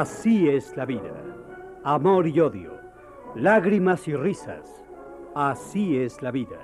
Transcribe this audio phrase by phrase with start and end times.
[0.00, 1.10] Así es la vida.
[1.82, 2.78] Amor y odio,
[3.34, 4.80] lágrimas y risas.
[5.34, 6.60] Así es la vida.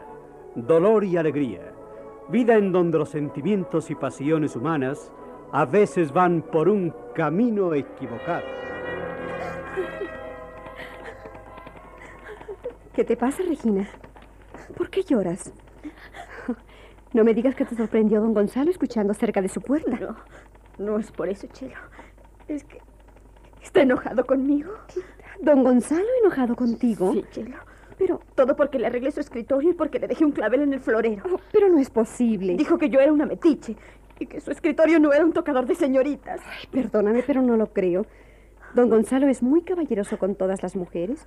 [0.55, 1.73] Dolor y alegría.
[2.29, 5.11] Vida en donde los sentimientos y pasiones humanas
[5.51, 8.45] a veces van por un camino equivocado.
[12.95, 13.89] ¿Qué te pasa, Regina?
[14.77, 15.53] ¿Por qué lloras?
[17.13, 19.98] No me digas que te sorprendió don Gonzalo escuchando cerca de su puerta.
[19.98, 20.17] No,
[20.79, 21.75] no es por eso, Chelo.
[22.47, 22.81] Es que
[23.65, 24.73] está enojado conmigo.
[25.41, 27.12] ¿Don Gonzalo enojado contigo?
[27.12, 27.57] Sí, Chelo.
[27.98, 30.81] Pero, Todo porque le arreglé su escritorio y porque le dejé un clavel en el
[30.81, 31.23] florero.
[31.33, 32.55] oh, pero no es posible.
[32.57, 33.77] Dijo que yo era una metiche
[34.19, 36.41] y que su escritorio no era un tocador de señoritas.
[36.45, 38.07] Ay, perdóname, pero no lo creo.
[38.75, 41.27] Don Gonzalo es muy caballeroso con todas las mujeres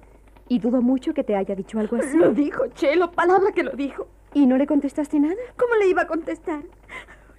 [0.49, 2.17] y dudo mucho que te haya dicho algo así.
[2.17, 4.07] Lo dijo, Chelo, palabra que lo dijo.
[4.33, 5.35] ¿Y no le contestaste nada?
[5.57, 6.63] ¿Cómo le iba a contestar?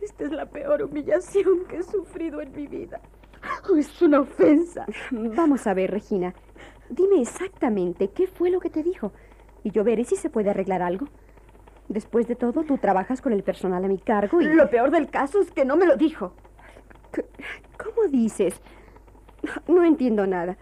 [0.01, 3.01] Esta es la peor humillación que he sufrido en mi vida.
[3.77, 4.87] Es una ofensa.
[5.11, 6.35] Vamos a ver, Regina.
[6.91, 9.13] Dime exactamente qué fue lo que te dijo
[9.63, 11.07] y yo veré si se puede arreglar algo.
[11.89, 14.45] Después de todo, tú trabajas con el personal a mi cargo y...
[14.45, 16.33] Lo peor del caso es que no me lo dijo.
[17.83, 18.61] ¿Cómo dices?
[19.67, 20.57] No entiendo nada.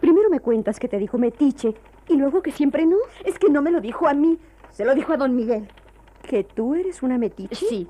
[0.00, 1.74] Primero me cuentas que te dijo metiche
[2.08, 2.96] y luego que siempre no.
[3.24, 4.38] Es que no me lo dijo a mí,
[4.70, 5.68] se lo dijo a don Miguel.
[6.22, 7.54] ¿Que tú eres una metiche?
[7.54, 7.88] Sí,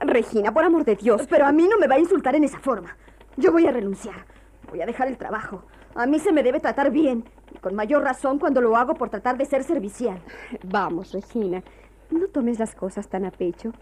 [0.00, 1.26] Regina, por amor de Dios.
[1.28, 2.96] pero a mí no me va a insultar en esa forma.
[3.36, 4.26] Yo voy a renunciar.
[4.70, 5.62] Voy a dejar el trabajo.
[5.94, 7.24] A mí se me debe tratar bien.
[7.54, 10.20] Y con mayor razón cuando lo hago por tratar de ser servicial.
[10.64, 11.62] Vamos, Regina.
[12.10, 13.72] No tomes las cosas tan a pecho.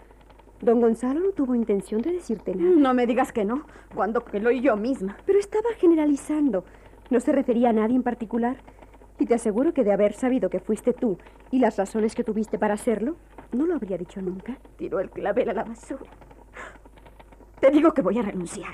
[0.61, 2.71] Don Gonzalo no tuvo intención de decirte nada.
[2.77, 5.17] No me digas que no, cuando que lo oí yo misma.
[5.27, 6.65] Pero estaba generalizando.
[7.11, 8.57] No se refería a nadie en particular.
[9.19, 11.19] Y te aseguro que de haber sabido que fuiste tú
[11.51, 13.17] y las razones que tuviste para hacerlo,
[13.55, 14.59] no lo habría dicho nunca.
[14.77, 16.11] Tiró el clavel a la basura.
[17.61, 18.73] Te digo que voy a renunciar.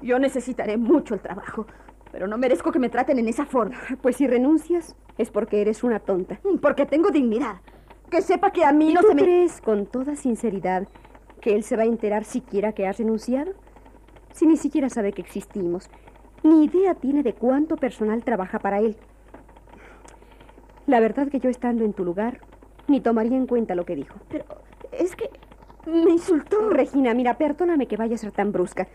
[0.00, 1.66] Yo necesitaré mucho el trabajo,
[2.12, 3.76] pero no merezco que me traten en esa forma.
[4.02, 6.40] Pues si renuncias, es porque eres una tonta.
[6.60, 7.60] Porque tengo dignidad.
[8.10, 9.22] Que sepa que a mí ¿Y no tú se me...
[9.22, 10.88] crees con toda sinceridad
[11.40, 13.52] que él se va a enterar siquiera que has renunciado?
[14.32, 15.90] Si ni siquiera sabe que existimos,
[16.42, 18.96] ni idea tiene de cuánto personal trabaja para él.
[20.86, 22.40] La verdad que yo estando en tu lugar,
[22.88, 24.18] ni tomaría en cuenta lo que dijo.
[24.28, 24.44] Pero
[24.92, 25.30] es que
[25.86, 26.68] me insultó.
[26.70, 28.88] Regina, mira, perdóname que vaya a ser tan brusca,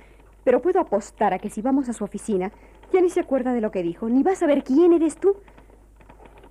[0.44, 2.52] pero puedo apostar a que si vamos a su oficina,
[2.92, 5.38] ya ni se acuerda de lo que dijo, ni va a saber quién eres tú.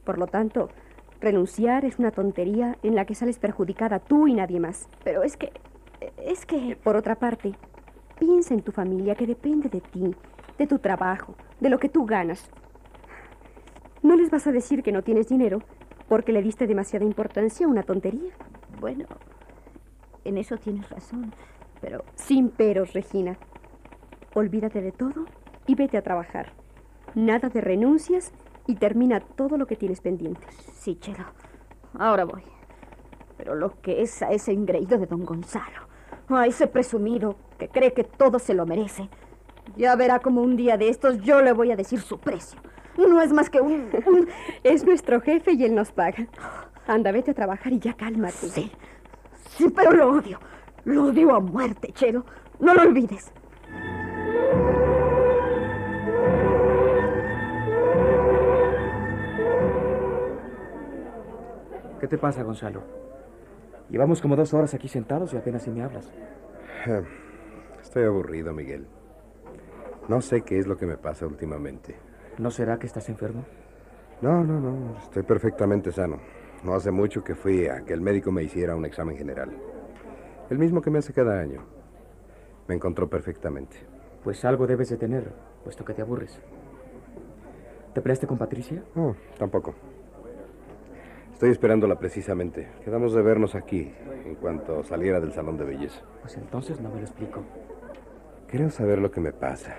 [0.05, 0.71] Por lo tanto,
[1.21, 4.89] renunciar es una tontería en la que sales perjudicada tú y nadie más.
[5.05, 5.53] Pero es que...
[6.17, 6.77] Es que...
[6.83, 7.55] Por otra parte,
[8.19, 10.15] piensa en tu familia que depende de ti,
[10.57, 12.51] de tu trabajo, de lo que tú ganas.
[14.03, 15.63] No les vas a decir que no tienes dinero
[16.09, 18.33] porque le diste demasiada importancia a una tontería.
[18.81, 19.07] Bueno,
[20.25, 21.33] en eso tienes razón.
[21.81, 23.37] Pero Sin peros, Regina.
[24.35, 25.27] Olvídate de todo
[25.67, 26.53] y vete a trabajar.
[27.15, 28.33] Nada de renuncias
[28.67, 30.47] y termina todo lo que tienes pendiente.
[30.75, 31.25] sí, Chelo.
[31.99, 32.43] Ahora voy.
[33.37, 35.89] Pero lo que es a ese engreído de don Gonzalo,
[36.29, 39.09] a ese presumido que cree que todo se lo merece,
[39.77, 42.61] ya verá como un día de estos yo le voy a decir su precio.
[42.99, 43.89] No es más que un...
[44.07, 44.29] un-
[44.65, 46.27] Es nuestro jefe y él nos paga.
[46.87, 48.35] Anda, vete a trabajar y ya cálmate.
[48.49, 48.71] Sí,
[49.57, 50.39] sí, pero lo odio.
[50.85, 52.25] Lo odio a muerte, Chelo.
[52.61, 53.33] No lo olvides.
[62.01, 62.83] ¿Qué te pasa, Gonzalo?
[63.91, 66.11] Llevamos como dos horas aquí sentados y apenas si me hablas.
[66.87, 67.03] Eh,
[67.81, 68.87] Estoy aburrido, Miguel.
[70.09, 71.97] No sé qué es lo que me pasa últimamente.
[72.39, 73.45] ¿No será que estás enfermo?
[74.23, 74.97] No, no, no.
[74.99, 76.19] Estoy perfectamente sano.
[76.63, 79.51] No hace mucho que fui a que el médico me hiciera un examen general.
[80.49, 81.65] El mismo que me hace cada año.
[82.69, 83.77] Me encontró perfectamente.
[84.23, 85.33] Pues algo debes de tener,
[85.65, 86.41] puesto que te aburres.
[87.95, 88.83] ¿Te peleaste con Patricia?
[88.95, 89.75] No, tampoco.
[91.33, 92.69] Estoy esperándola precisamente.
[92.85, 93.93] Quedamos de vernos aquí
[94.25, 96.03] en cuanto saliera del salón de belleza.
[96.21, 97.43] Pues entonces no me lo explico.
[98.47, 99.77] Creo saber lo que me pasa.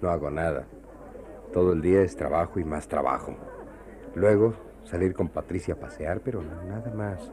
[0.00, 0.66] No hago nada.
[1.52, 3.34] Todo el día es trabajo y más trabajo.
[4.14, 4.54] Luego
[4.84, 7.32] salir con Patricia a pasear, pero nada más.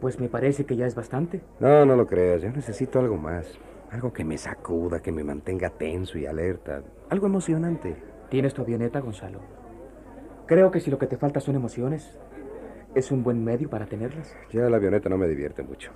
[0.00, 1.42] Pues me parece que ya es bastante.
[1.60, 2.42] No, no lo creas.
[2.42, 3.58] Yo necesito algo más.
[3.90, 6.82] Algo que me sacuda, que me mantenga tenso y alerta.
[7.08, 7.96] Algo emocionante.
[8.28, 9.40] ¿Tienes tu avioneta, Gonzalo?
[10.46, 12.18] Creo que si lo que te falta son emociones,
[12.94, 14.34] es un buen medio para tenerlas.
[14.50, 15.90] Ya la avioneta no me divierte mucho.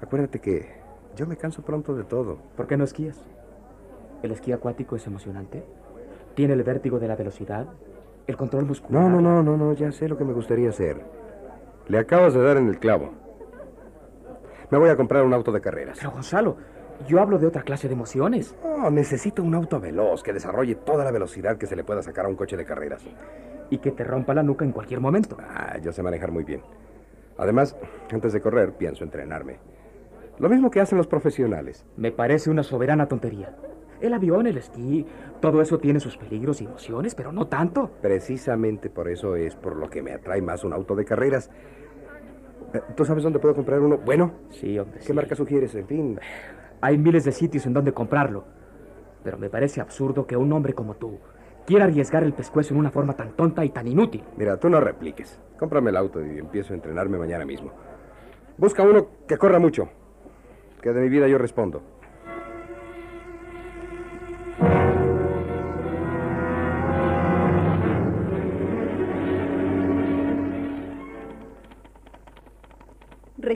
[0.00, 0.66] Acuérdate que
[1.16, 2.38] yo me canso pronto de todo.
[2.56, 3.22] ¿Por qué no esquías?
[4.22, 5.64] El esquí acuático es emocionante.
[6.34, 7.66] Tiene el vértigo de la velocidad,
[8.26, 9.02] el control muscular.
[9.02, 11.00] No, no, no, no, no, ya sé lo que me gustaría hacer.
[11.88, 13.10] Le acabas de dar en el clavo.
[14.70, 15.98] Me voy a comprar un auto de carreras.
[15.98, 16.56] Pero Gonzalo,
[17.06, 18.54] yo hablo de otra clase de emociones.
[18.64, 22.24] No, necesito un auto veloz que desarrolle toda la velocidad que se le pueda sacar
[22.24, 23.02] a un coche de carreras.
[23.68, 25.36] Y que te rompa la nuca en cualquier momento.
[25.40, 26.62] Ah, yo sé manejar muy bien.
[27.36, 27.76] Además,
[28.10, 29.58] antes de correr, pienso entrenarme.
[30.38, 31.84] Lo mismo que hacen los profesionales.
[31.96, 33.54] Me parece una soberana tontería.
[34.02, 35.06] El avión, el esquí,
[35.40, 37.88] todo eso tiene sus peligros y emociones, pero no tanto.
[38.02, 41.50] Precisamente por eso es por lo que me atrae más un auto de carreras.
[42.74, 43.98] Eh, ¿Tú sabes dónde puedo comprar uno?
[43.98, 44.32] Bueno.
[44.50, 44.98] Sí, hombre.
[44.98, 45.12] ¿Qué sí.
[45.12, 45.72] marca sugieres?
[45.76, 46.18] En fin.
[46.80, 48.44] Hay miles de sitios en donde comprarlo.
[49.22, 51.20] Pero me parece absurdo que un hombre como tú
[51.64, 54.24] quiera arriesgar el pescuezo en una forma tan tonta y tan inútil.
[54.36, 55.38] Mira, tú no repliques.
[55.60, 57.70] Cómprame el auto y empiezo a entrenarme mañana mismo.
[58.58, 59.88] Busca uno que corra mucho.
[60.80, 61.91] Que de mi vida yo respondo.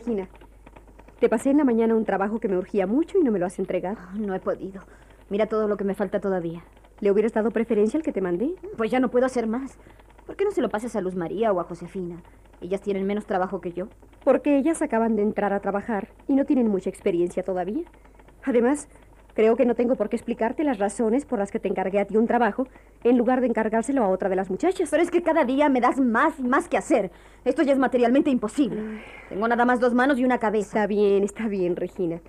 [0.07, 0.29] Regina,
[1.19, 3.47] te pasé en la mañana un trabajo que me urgía mucho y no me lo
[3.47, 3.99] has entregado.
[4.15, 4.83] No he podido.
[5.31, 6.63] Mira todo lo que me falta todavía.
[7.01, 8.55] ¿Le hubieras dado preferencia al que te mandé?
[8.77, 9.79] Pues ya no puedo hacer más.
[10.25, 12.23] ¿Por qué no se lo pases a Luz María o a Josefina?
[12.61, 13.89] Ellas tienen menos trabajo que yo.
[14.23, 17.87] Porque ellas acaban de entrar a trabajar y no tienen mucha experiencia todavía.
[18.45, 18.89] Además,
[19.37, 22.07] creo que no tengo por qué explicarte las razones por las que te encargué a
[22.07, 22.67] ti un trabajo
[23.05, 24.89] en lugar de encargárselo a otra de las muchachas.
[24.91, 27.13] Pero es que cada día me das más y más que hacer.
[27.45, 29.03] Esto ya es materialmente imposible.
[29.29, 30.67] Tengo nada más dos manos y una cabeza.
[30.67, 32.21] Está bien, está bien, Regina.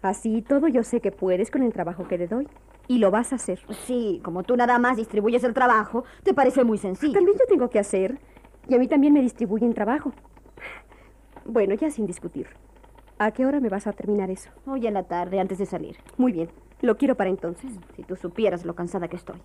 [0.00, 2.48] Así todo yo sé que puedes con el trabajo que te doy.
[2.88, 3.60] Y lo vas a hacer.
[3.84, 7.12] Sí, como tú nada más distribuyes el trabajo, te parece muy sencillo.
[7.12, 8.18] También yo tengo que hacer.
[8.66, 10.12] Y a mí también me distribuyen trabajo.
[11.44, 12.46] Bueno, ya sin discutir.
[13.18, 14.50] ¿A qué hora me vas a terminar eso?
[14.66, 15.96] Hoy en la tarde, antes de salir.
[16.18, 16.50] Muy bien.
[16.82, 17.72] Lo quiero para entonces.
[17.94, 19.40] Si tú supieras lo cansada que estoy.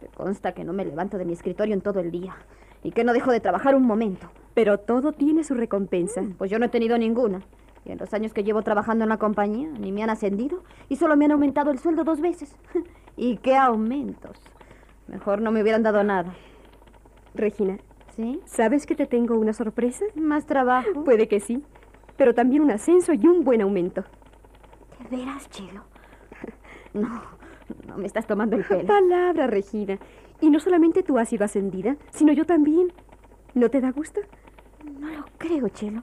[0.00, 2.36] Te consta que no me levanto de mi escritorio en todo el día.
[2.82, 4.30] Y que no dejo de trabajar un momento.
[4.52, 6.22] Pero todo tiene su recompensa.
[6.36, 7.40] Pues yo no he tenido ninguna.
[7.86, 10.96] Y en los años que llevo trabajando en la compañía, ni me han ascendido y
[10.96, 12.54] solo me han aumentado el sueldo dos veces.
[13.16, 14.36] ¿Y qué aumentos?
[15.08, 16.34] Mejor no me hubieran dado nada.
[17.34, 17.78] Regina,
[18.14, 18.40] ¿Sí?
[18.44, 20.04] ¿sabes que te tengo una sorpresa?
[20.14, 21.04] ¿Más trabajo?
[21.04, 21.64] Puede que sí.
[22.20, 24.04] Pero también un ascenso y un buen aumento.
[25.08, 25.84] ¿De veras, Chelo?
[26.92, 27.08] No,
[27.86, 28.84] no me estás tomando el pelo.
[28.84, 29.98] Palabra, Regina.
[30.38, 32.92] Y no solamente tú has sido ascendida, sino yo también.
[33.54, 34.20] ¿No te da gusto?
[35.00, 36.02] No lo creo, Chelo.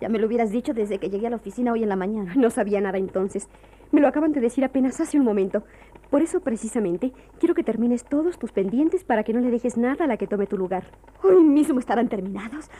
[0.00, 2.32] Ya me lo hubieras dicho desde que llegué a la oficina hoy en la mañana.
[2.34, 3.46] No sabía nada entonces.
[3.92, 5.64] Me lo acaban de decir apenas hace un momento.
[6.08, 10.06] Por eso, precisamente, quiero que termines todos tus pendientes para que no le dejes nada
[10.06, 10.84] a la que tome tu lugar.
[11.22, 12.70] Hoy mismo estarán terminados.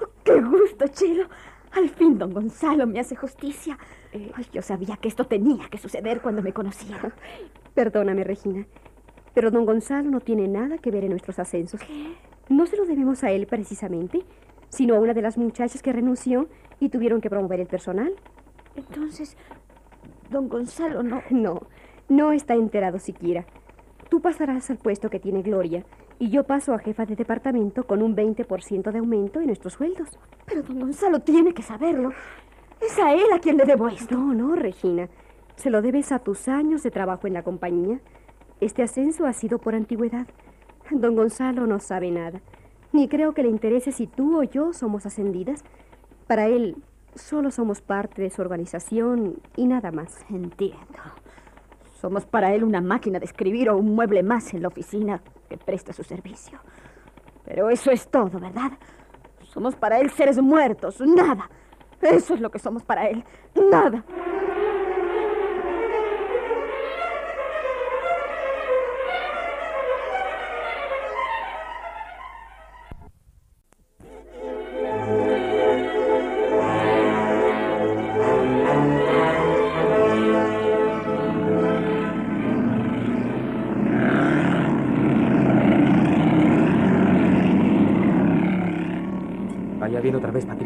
[0.00, 1.28] Oh, ¡Qué gusto, Chelo!
[1.76, 3.78] Al fin, don Gonzalo me hace justicia.
[4.14, 7.14] Ay, yo sabía que esto tenía que suceder cuando me conocía.
[7.74, 8.66] Perdóname, Regina.
[9.34, 11.82] Pero don Gonzalo no tiene nada que ver en nuestros ascensos.
[12.48, 14.24] No se lo debemos a él precisamente,
[14.70, 16.48] sino a una de las muchachas que renunció
[16.80, 18.14] y tuvieron que promover el personal.
[18.74, 19.36] Entonces,
[20.30, 21.22] don Gonzalo no...
[21.28, 21.66] No,
[22.08, 23.44] no está enterado siquiera.
[24.08, 25.84] Tú pasarás al puesto que tiene Gloria
[26.18, 30.08] y yo paso a jefa de departamento con un 20% de aumento en nuestros sueldos.
[30.46, 32.12] Pero don Gonzalo tiene que saberlo.
[32.80, 34.16] Es a él a quien le debo esto.
[34.16, 35.08] No, no, Regina.
[35.56, 38.00] Se lo debes a tus años de trabajo en la compañía.
[38.60, 40.26] Este ascenso ha sido por antigüedad.
[40.90, 42.40] Don Gonzalo no sabe nada.
[42.92, 45.64] Ni creo que le interese si tú o yo somos ascendidas.
[46.26, 46.76] Para él,
[47.14, 50.24] solo somos parte de su organización y nada más.
[50.30, 50.98] Entiendo.
[52.00, 55.56] Somos para él una máquina de escribir o un mueble más en la oficina que
[55.56, 56.58] presta su servicio.
[57.44, 58.72] Pero eso es todo, ¿verdad?
[59.44, 61.48] Somos para él seres muertos, nada.
[62.02, 63.24] Eso es lo que somos para él,
[63.70, 64.04] nada.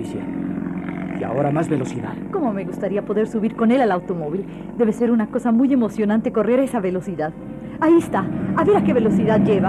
[0.00, 0.22] Patricia.
[1.20, 2.14] Y ahora más velocidad.
[2.32, 4.46] ¿Cómo me gustaría poder subir con él al automóvil?
[4.78, 7.32] Debe ser una cosa muy emocionante correr a esa velocidad.
[7.80, 8.24] Ahí está.
[8.56, 9.68] A ver a qué velocidad lleva.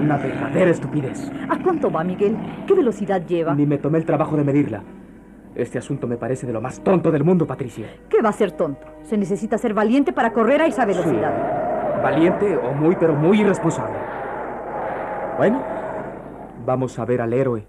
[0.00, 1.30] Una verdadera estupidez.
[1.48, 2.36] ¿A cuánto va, Miguel?
[2.66, 3.54] ¿Qué velocidad lleva?
[3.54, 4.82] Ni me tomé el trabajo de medirla.
[5.56, 7.86] Este asunto me parece de lo más tonto del mundo, Patricia.
[8.08, 8.86] ¿Qué va a ser tonto?
[9.02, 12.00] Se necesita ser valiente para correr a esa velocidad.
[12.00, 13.96] Valiente o muy, pero muy irresponsable.
[15.40, 15.62] Bueno,
[16.64, 17.66] vamos a ver al héroe.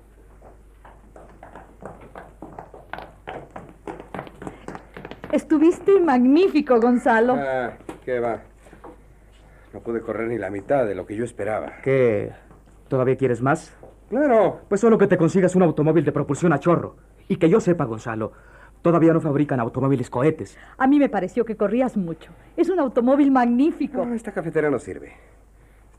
[5.32, 7.36] Estuviste magnífico, Gonzalo.
[7.38, 8.42] Ah, ¿qué va?
[9.74, 11.74] No pude correr ni la mitad de lo que yo esperaba.
[11.84, 12.34] ¿Qué?
[12.90, 13.74] ¿Todavía quieres más?
[14.10, 14.60] Claro.
[14.68, 16.98] Pues solo que te consigas un automóvil de propulsión a chorro.
[17.30, 18.34] Y que yo sepa, Gonzalo,
[18.82, 20.58] todavía no fabrican automóviles cohetes.
[20.78, 22.34] A mí me pareció que corrías mucho.
[22.58, 24.06] Es un automóvil magnífico.
[24.06, 25.14] No, esta cafetera no sirve.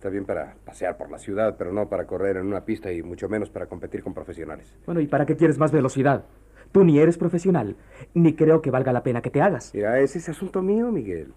[0.02, 3.04] Está bien para pasear por la ciudad, pero no para correr en una pista y
[3.04, 4.76] mucho menos para competir con profesionales.
[4.84, 6.24] Bueno, ¿y para qué quieres más velocidad?
[6.72, 7.76] Tú ni eres profesional,
[8.12, 9.72] ni creo que valga la pena que te hagas.
[9.72, 11.32] Mira, ese es asunto mío, Miguel.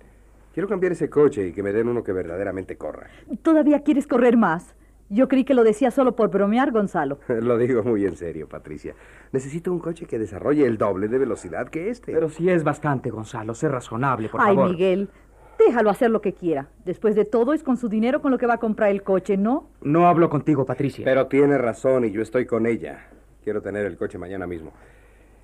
[0.51, 3.05] Quiero cambiar ese coche y que me den uno que verdaderamente corra.
[3.43, 4.74] ¿Todavía quieres correr más?
[5.10, 7.19] Yo creí que lo decía solo por bromear, Gonzalo.
[7.27, 8.95] Lo digo muy en serio, Patricia.
[9.31, 12.12] Necesito un coche que desarrolle el doble de velocidad que este.
[12.12, 14.72] Pero si es bastante, Gonzalo, sé razonable, por Ay, favor.
[14.72, 15.10] Miguel,
[15.57, 16.67] déjalo hacer lo que quiera.
[16.85, 19.38] Después de todo, es con su dinero con lo que va a comprar el coche,
[19.38, 19.69] ¿no?
[19.81, 21.05] No hablo contigo, Patricia.
[21.05, 23.07] Pero tiene razón y yo estoy con ella.
[23.43, 24.71] Quiero tener el coche mañana mismo.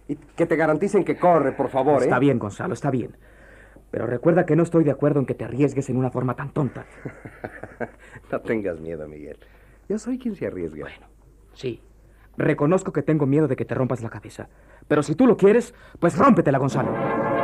[0.08, 2.06] Y que te garanticen que corre, por favor, ¿eh?
[2.06, 3.16] Está bien, Gonzalo, está bien.
[3.92, 6.52] Pero recuerda que no estoy de acuerdo en que te arriesgues en una forma tan
[6.52, 6.86] tonta.
[8.32, 9.38] no tengas miedo, Miguel.
[9.90, 10.84] Yo soy quien se arriesga.
[10.84, 11.08] Bueno,
[11.54, 11.82] sí.
[12.38, 14.48] Reconozco que tengo miedo de que te rompas la cabeza.
[14.88, 17.41] Pero si tú lo quieres, pues rómpetela, Gonzalo.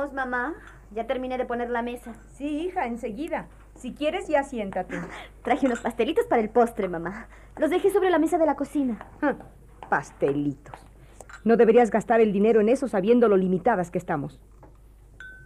[0.00, 0.54] ¿Comemos, mamá?
[0.94, 2.14] Ya terminé de poner la mesa.
[2.32, 3.48] Sí, hija, enseguida.
[3.74, 4.98] Si quieres, ya siéntate.
[5.44, 7.28] Traje unos pastelitos para el postre, mamá.
[7.58, 8.98] Los dejé sobre la mesa de la cocina.
[9.20, 9.36] Ah,
[9.90, 10.80] Pastelitos.
[11.44, 14.40] No deberías gastar el dinero en eso sabiendo lo limitadas que estamos.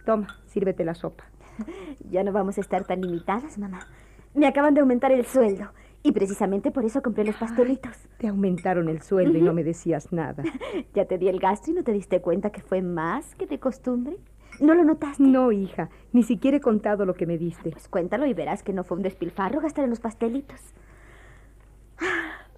[0.05, 1.25] Toma, sírvete la sopa.
[2.09, 3.87] Ya no vamos a estar tan limitadas, mamá.
[4.35, 5.69] Me acaban de aumentar el sueldo.
[6.01, 7.97] Y precisamente por eso compré los pastelitos.
[8.19, 10.43] Te aumentaron el sueldo y no me decías nada.
[10.93, 13.59] Ya te di el gasto y no te diste cuenta que fue más que de
[13.59, 14.17] costumbre.
[14.59, 15.23] ¿No lo notaste?
[15.23, 17.71] No, hija, ni siquiera he contado lo que me diste.
[17.71, 20.59] Pues cuéntalo y verás que no fue un despilfarro gastar en los pastelitos.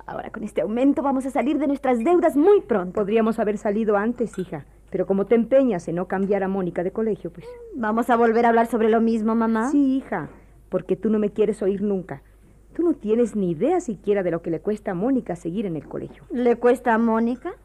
[0.05, 2.93] Ahora con este aumento vamos a salir de nuestras deudas muy pronto.
[2.93, 4.65] Podríamos haber salido antes, hija.
[4.89, 7.45] Pero como te empeñas en no cambiar a Mónica de colegio, pues...
[7.75, 9.69] ¿Vamos a volver a hablar sobre lo mismo, mamá?
[9.69, 10.29] Sí, hija,
[10.69, 12.21] porque tú no me quieres oír nunca.
[12.73, 15.75] Tú no tienes ni idea siquiera de lo que le cuesta a Mónica seguir en
[15.75, 16.23] el colegio.
[16.29, 17.55] ¿Le cuesta a Mónica?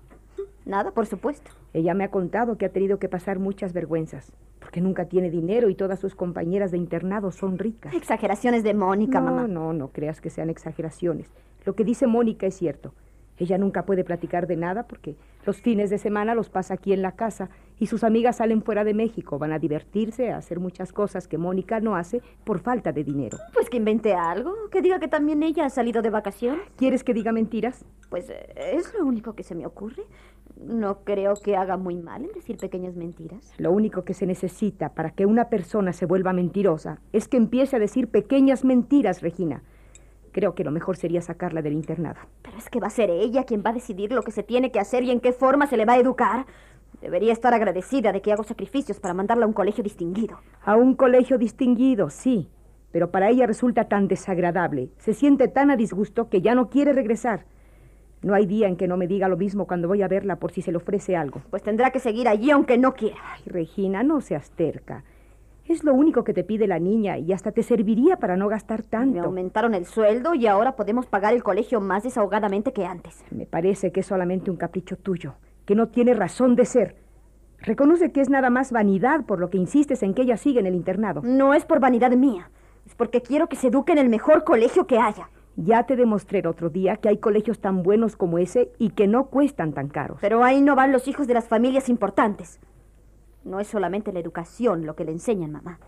[0.65, 1.51] Nada, por supuesto.
[1.73, 5.69] Ella me ha contado que ha tenido que pasar muchas vergüenzas, porque nunca tiene dinero
[5.69, 7.95] y todas sus compañeras de internado son ricas.
[7.95, 9.49] Exageraciones de Mónica, no, mamá.
[9.49, 11.31] No, no creas que sean exageraciones.
[11.65, 12.95] Lo que dice Mónica es cierto.
[13.39, 17.03] Ella nunca puede platicar de nada porque los fines de semana los pasa aquí en
[17.03, 20.93] la casa y sus amigas salen fuera de México, van a divertirse, a hacer muchas
[20.93, 23.39] cosas que Mónica no hace por falta de dinero.
[23.53, 26.63] Pues que invente algo, que diga que también ella ha salido de vacaciones.
[26.77, 27.85] ¿Quieres que diga mentiras?
[28.11, 30.05] Pues eh, es lo único que se me ocurre.
[30.57, 33.53] No creo que haga muy mal en decir pequeñas mentiras.
[33.59, 37.77] Lo único que se necesita para que una persona se vuelva mentirosa es que empiece
[37.77, 39.63] a decir pequeñas mentiras, Regina.
[40.33, 42.21] Creo que lo mejor sería sacarla del internado.
[42.43, 44.71] Pero es que va a ser ella quien va a decidir lo que se tiene
[44.71, 46.47] que hacer y en qué forma se le va a educar.
[47.01, 50.39] Debería estar agradecida de que hago sacrificios para mandarla a un colegio distinguido.
[50.63, 52.49] A un colegio distinguido, sí.
[52.93, 54.91] Pero para ella resulta tan desagradable.
[54.99, 57.45] Se siente tan a disgusto que ya no quiere regresar.
[58.23, 60.53] No hay día en que no me diga lo mismo cuando voy a verla por
[60.53, 61.43] si se le ofrece algo.
[61.51, 63.17] Pues tendrá que seguir allí aunque no quiera.
[63.35, 65.03] Ay, Regina, no seas terca.
[65.67, 68.81] Es lo único que te pide la niña y hasta te serviría para no gastar
[68.81, 69.23] Me tanto.
[69.23, 73.25] aumentaron el sueldo y ahora podemos pagar el colegio más desahogadamente que antes.
[73.31, 76.97] Me parece que es solamente un capricho tuyo, que no tiene razón de ser.
[77.59, 80.67] Reconoce que es nada más vanidad por lo que insistes en que ella siga en
[80.67, 81.23] el internado.
[81.25, 82.51] No es por vanidad mía,
[82.85, 85.29] es porque quiero que se eduque en el mejor colegio que haya.
[85.57, 89.07] Ya te demostré el otro día que hay colegios tan buenos como ese y que
[89.07, 90.19] no cuestan tan caros.
[90.21, 92.59] Pero ahí no van los hijos de las familias importantes.
[93.45, 95.79] No es solamente la educación lo que le enseñan, mamá.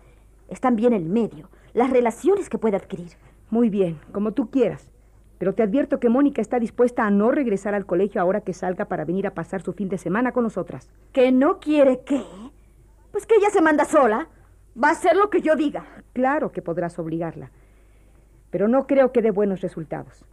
[0.49, 3.13] Es también el medio, las relaciones que puede adquirir.
[3.49, 4.91] Muy bien, como tú quieras.
[5.39, 8.85] Pero te advierto que Mónica está dispuesta a no regresar al colegio ahora que salga
[8.85, 10.89] para venir a pasar su fin de semana con nosotras.
[11.11, 12.23] ¿Que no quiere qué?
[13.11, 14.29] Pues que ella se manda sola.
[14.81, 15.85] Va a hacer lo que yo diga.
[16.13, 17.51] Claro que podrás obligarla.
[18.55, 20.23] Pero no creo que dé buenos resultados.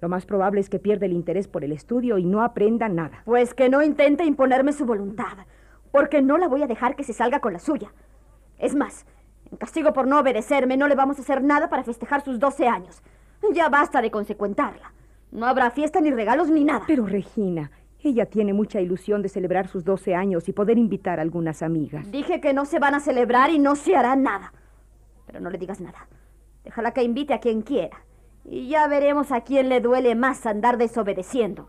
[0.00, 3.22] Lo más probable es que pierda el interés por el estudio y no aprenda nada.
[3.24, 5.46] Pues que no intente imponerme su voluntad.
[5.92, 7.92] porque no la voy a dejar que se salga con la suya.
[8.58, 9.06] Es más,
[9.52, 12.66] en castigo por no obedecerme, no le vamos a hacer nada para festejar sus 12
[12.66, 13.04] años.
[13.52, 14.92] Ya basta de consecuentarla.
[15.30, 16.86] No habrá fiesta ni regalos ni nada.
[16.88, 21.22] Pero Regina, ella tiene mucha ilusión de celebrar sus 12 años y poder invitar a
[21.22, 22.10] algunas amigas.
[22.10, 24.52] Dije que no se van a celebrar y no se hará nada.
[25.24, 26.08] Pero no le digas nada.
[26.70, 28.04] Déjala que invite a quien quiera.
[28.44, 31.68] Y ya veremos a quién le duele más andar desobedeciendo.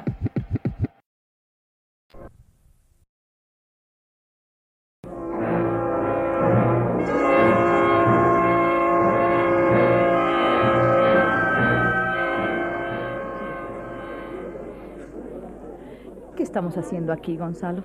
[16.51, 17.81] Estamos haciendo aquí, Gonzalo?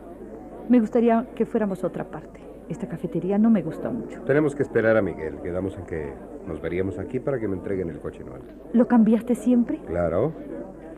[0.69, 2.41] Me gustaría que fuéramos a otra parte.
[2.69, 4.21] Esta cafetería no me gusta mucho.
[4.23, 5.37] Tenemos que esperar a Miguel.
[5.41, 6.13] Quedamos en que
[6.49, 8.43] nos veríamos aquí para que me entreguen el coche nuevo.
[8.73, 9.79] ¿Lo cambiaste siempre?
[9.87, 10.33] Claro.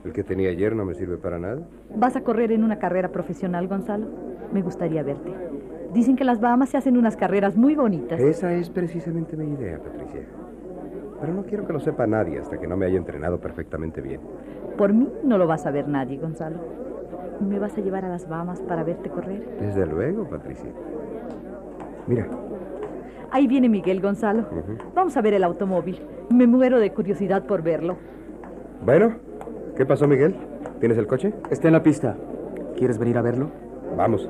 [0.03, 1.61] El que tenía ayer no me sirve para nada.
[1.95, 4.07] ¿Vas a correr en una carrera profesional, Gonzalo?
[4.51, 5.31] Me gustaría verte.
[5.93, 8.19] Dicen que las Bahamas se hacen unas carreras muy bonitas.
[8.19, 10.23] Esa es precisamente mi idea, Patricia.
[11.21, 14.23] Pero no quiero que lo sepa nadie hasta que no me haya entrenado perfectamente bien.
[14.79, 16.89] Por mí no lo vas a ver nadie, Gonzalo.
[17.41, 19.47] ¿Me vas a llevar a las Bahamas para verte correr?
[19.61, 20.71] Desde luego, Patricia.
[22.07, 22.27] Mira,
[23.31, 24.47] Ahí viene Miguel, Gonzalo.
[24.95, 26.01] Vamos a ver el automóvil.
[26.31, 27.97] Me muero de curiosidad por verlo.
[28.85, 29.17] bueno,
[29.77, 30.35] ¿qué pasó, Miguel?
[30.81, 31.35] ¿Tienes el coche?
[31.51, 32.17] Está en la pista.
[32.77, 33.51] ¿Quieres venir a verlo?
[33.97, 34.29] Vamos.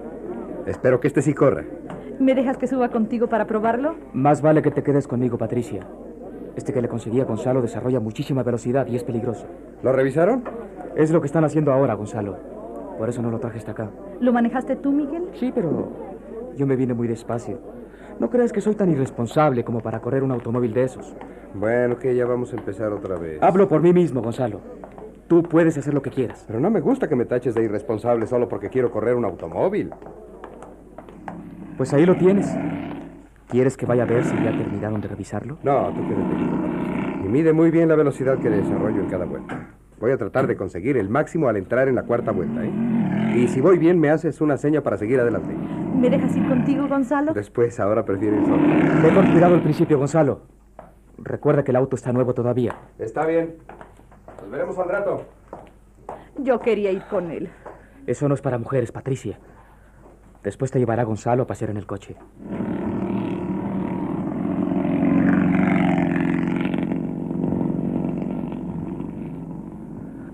[0.66, 1.64] Espero que este sí corra.
[2.18, 3.94] ¿Me dejas que suba contigo para probarlo?
[4.12, 5.86] Más vale que te quedes conmigo, Patricia.
[6.56, 9.46] Este que le conseguí a Gonzalo desarrolla muchísima velocidad y es peligroso.
[9.84, 10.42] ¿Lo revisaron?
[10.96, 12.36] Es lo que están haciendo ahora, Gonzalo.
[12.98, 13.90] Por eso no lo traje hasta acá.
[14.20, 15.28] ¿Lo manejaste tú, Miguel?
[15.34, 15.88] Sí, pero
[16.56, 17.58] yo me vine muy despacio.
[18.18, 21.14] No creas que soy tan irresponsable como para correr un automóvil de esos.
[21.54, 23.40] Bueno, que ya vamos a empezar otra vez.
[23.40, 24.61] Hablo por mí mismo, Gonzalo.
[25.28, 26.44] Tú puedes hacer lo que quieras.
[26.46, 29.90] Pero no me gusta que me taches de irresponsable solo porque quiero correr un automóvil.
[31.76, 32.52] Pues ahí lo tienes.
[33.46, 35.58] ¿Quieres que vaya a ver si ya terminaron de revisarlo?
[35.62, 36.34] No, tú quédate.
[37.24, 39.77] Y mide muy bien la velocidad que desarrollo en cada vuelta.
[40.00, 42.70] Voy a tratar de conseguir el máximo al entrar en la cuarta vuelta, ¿eh?
[43.37, 45.54] Y si voy bien, me haces una seña para seguir adelante.
[45.96, 47.32] ¿Me dejas ir contigo, Gonzalo?
[47.32, 48.62] Después, ahora prefiero ir solo.
[49.02, 50.42] Ve con cuidado al principio, Gonzalo.
[51.18, 52.76] Recuerda que el auto está nuevo todavía.
[52.98, 53.56] Está bien.
[54.40, 55.24] Nos veremos al rato.
[56.38, 57.50] Yo quería ir con él.
[58.06, 59.38] Eso no es para mujeres, Patricia.
[60.44, 62.16] Después te llevará Gonzalo a pasear en el coche.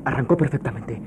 [0.05, 1.01] Arrancó perfectamente.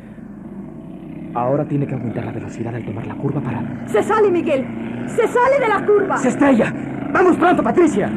[1.33, 3.87] Ahora tiene que aumentar la velocidad al tomar la curva para...
[3.87, 4.65] ¡Se sale, Miguel!
[5.07, 6.17] ¡Se sale de la curva!
[6.17, 6.73] ¡Se estrella!
[7.13, 8.09] ¡Vamos pronto, Patricia!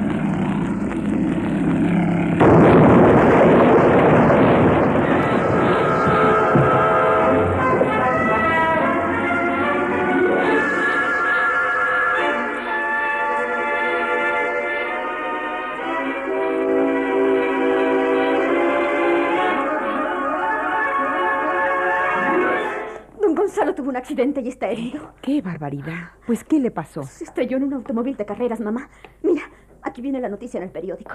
[24.20, 25.12] Accidente y está herido.
[25.22, 26.10] ¡Qué barbaridad!
[26.26, 27.02] Pues, ¿qué le pasó?
[27.04, 28.88] Se estrelló en un automóvil de carreras, mamá.
[29.22, 29.42] Mira,
[29.82, 31.12] aquí viene la noticia en el periódico.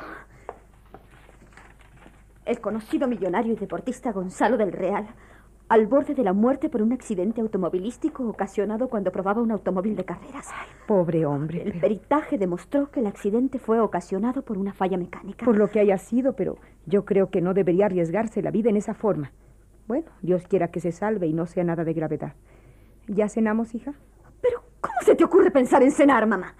[2.46, 5.08] El conocido millonario y deportista Gonzalo del Real,
[5.70, 10.06] al borde de la muerte por un accidente automovilístico ocasionado cuando probaba un automóvil de
[10.06, 10.48] carreras.
[10.88, 11.62] Pobre hombre.
[11.62, 15.46] El pero- peritaje demostró que el accidente fue ocasionado por una falla mecánica.
[15.46, 18.78] Por lo que haya sido, pero yo creo que no debería arriesgarse la vida en
[18.78, 19.32] esa forma.
[19.88, 22.34] Bueno, Dios quiera que se salve y no sea nada de gravedad.
[23.08, 23.94] ¿Ya cenamos, hija?
[24.42, 26.56] Pero, ¿cómo se te ocurre pensar en cenar, mamá?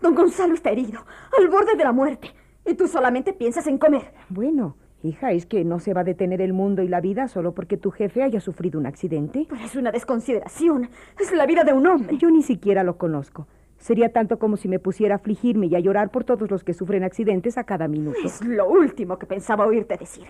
[0.00, 1.04] Don Gonzalo está herido,
[1.38, 2.30] al borde de la muerte.
[2.66, 4.12] y tú solamente piensas en comer.
[4.28, 7.52] Bueno, hija, es que no se va a detener el mundo y la vida solo
[7.52, 9.46] porque tu jefe haya sufrido un accidente.
[9.48, 10.88] Pero es una desconsideración.
[11.18, 12.16] Es la vida de un hombre.
[12.18, 13.46] Yo ni siquiera lo conozco.
[13.78, 16.74] Sería tanto como si me pusiera a afligirme y a llorar por todos los que
[16.74, 18.18] sufren accidentes a cada minuto.
[18.22, 20.26] Es lo último que pensaba oírte decir.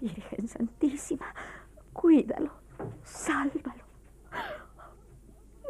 [0.00, 1.26] Virgen Santísima,
[1.92, 2.50] cuídalo,
[3.02, 3.85] sálvalo.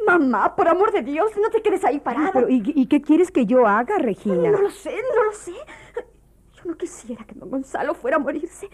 [0.05, 2.31] Mamá, por amor de Dios, no te quedes ahí parada.
[2.33, 4.51] Pero, ¿y, y qué quieres que yo haga, Regina?
[4.51, 5.53] No lo sé, no lo sé.
[6.53, 8.69] Yo no quisiera que don Gonzalo fuera a morirse.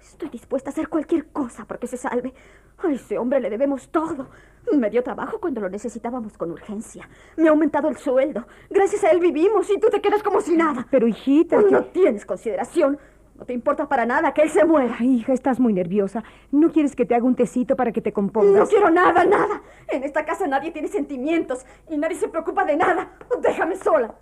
[0.00, 2.32] Estoy dispuesta a hacer cualquier cosa porque se salve.
[2.78, 4.28] A ese hombre le debemos todo.
[4.72, 7.08] Me dio trabajo cuando lo necesitábamos con urgencia.
[7.36, 8.46] Me ha aumentado el sueldo.
[8.70, 10.86] Gracias a él vivimos y tú te quedas como si nada.
[10.90, 11.60] Pero, hijita...
[11.60, 12.98] No tienes consideración.
[13.38, 14.96] No te importa para nada que él se muera.
[14.98, 16.24] Ay, hija, estás muy nerviosa.
[16.50, 18.62] ¿No quieres que te haga un tecito para que te compongas?
[18.62, 19.62] No quiero nada, nada.
[19.86, 23.12] En esta casa nadie tiene sentimientos y nadie se preocupa de nada.
[23.40, 24.12] Déjame sola.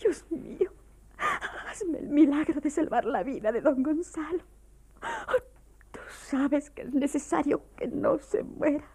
[0.00, 0.72] Dios mío,
[1.68, 4.42] hazme el milagro de salvar la vida de don Gonzalo.
[5.90, 8.88] Tú sabes que es necesario que no se muera.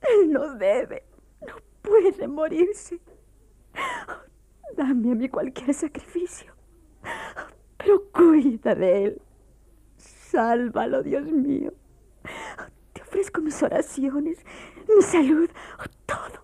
[0.00, 1.04] Él no debe,
[1.46, 3.00] no puede morirse.
[4.76, 6.52] Dame a mí cualquier sacrificio,
[7.78, 9.22] pero cuida de él.
[9.96, 11.72] Sálvalo, Dios mío.
[12.92, 14.44] Te ofrezco mis oraciones,
[14.86, 15.48] mi salud,
[16.04, 16.42] todo,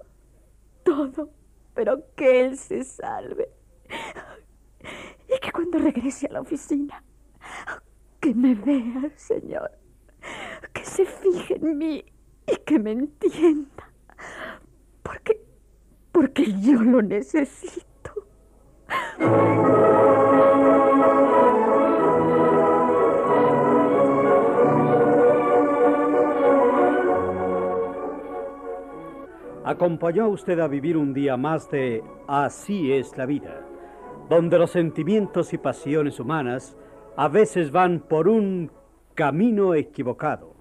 [0.83, 1.31] todo,
[1.75, 3.51] pero que él se salve.
[5.29, 7.05] Y que cuando regrese a la oficina,
[8.18, 9.73] que me vea, Señor,
[10.73, 12.05] que se fije en mí
[12.47, 13.92] y que me entienda.
[15.03, 15.38] Porque,
[16.12, 17.91] porque yo lo necesito.
[29.64, 33.66] Acompañó a usted a vivir un día más de Así es la vida,
[34.28, 36.76] donde los sentimientos y pasiones humanas
[37.16, 38.70] a veces van por un
[39.14, 40.57] camino equivocado.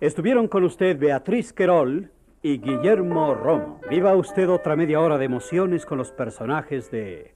[0.00, 2.10] Estuvieron con usted Beatriz Querol
[2.42, 3.80] y Guillermo Romo.
[3.88, 7.35] Viva usted otra media hora de emociones con los personajes de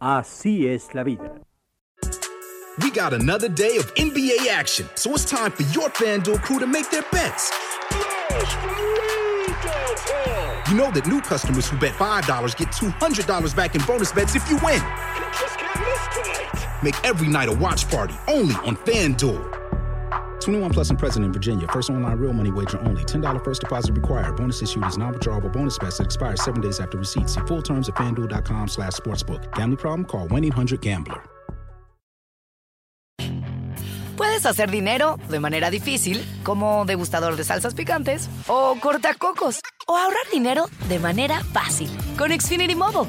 [0.00, 1.30] Así es la vida.
[2.82, 6.66] We got another day of NBA action, so it's time for your FanDuel crew to
[6.66, 7.50] make their bets.
[10.70, 14.48] You know that new customers who bet $5 get $200 back in bonus bets if
[14.48, 14.80] you win.
[16.82, 19.59] Make every night a watch party only on FanDuel.
[20.40, 21.66] 21 plus and present in Virginia.
[21.68, 23.04] First online real money wager only.
[23.04, 24.36] $10 first deposit required.
[24.36, 27.28] Bonus issued is non-withdrawable bonus bets that expire seven days after receipt.
[27.28, 29.50] See full terms at fanduel.com slash sportsbook.
[29.54, 30.04] Gambling problem?
[30.04, 31.22] Call 1-800-GAMBLER.
[34.20, 40.28] Puedes hacer dinero de manera difícil, como degustador de salsas picantes, o cortacocos, o ahorrar
[40.30, 43.08] dinero de manera fácil con Xfinity Mobile.